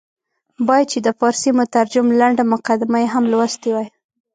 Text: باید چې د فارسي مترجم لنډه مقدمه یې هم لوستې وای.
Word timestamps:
باید 0.67 0.87
چې 0.91 0.99
د 1.05 1.07
فارسي 1.19 1.51
مترجم 1.59 2.07
لنډه 2.19 2.43
مقدمه 2.53 2.97
یې 3.03 3.07
هم 3.13 3.23
لوستې 3.31 3.69
وای. 3.71 3.87